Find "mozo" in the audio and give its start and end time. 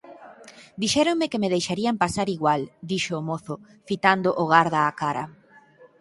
3.29-3.55